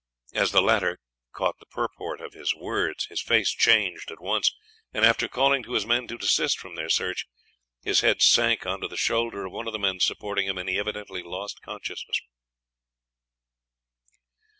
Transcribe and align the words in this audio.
As 0.33 0.51
the 0.51 0.63
latter 0.63 0.97
caught 1.31 1.59
the 1.59 1.67
purport 1.67 2.21
of 2.21 2.33
his 2.33 2.55
words 2.55 3.05
his 3.05 3.21
face 3.21 3.51
changed 3.51 4.09
at 4.09 4.19
once, 4.19 4.51
and, 4.91 5.05
after 5.05 5.27
calling 5.27 5.61
to 5.61 5.73
his 5.73 5.85
men 5.85 6.07
to 6.07 6.17
desist 6.17 6.57
from 6.57 6.73
their 6.73 6.89
search, 6.89 7.27
his 7.83 7.99
head 8.01 8.19
sank 8.19 8.65
on 8.65 8.81
to 8.81 8.87
the 8.87 8.97
shoulder 8.97 9.45
of 9.45 9.51
one 9.51 9.67
of 9.67 9.73
the 9.73 9.77
men 9.77 9.99
supporting 9.99 10.47
him, 10.47 10.57
and 10.57 10.69
he 10.69 10.79
evidently 10.79 11.21
lost 11.21 11.61
consciousness. 11.61 12.17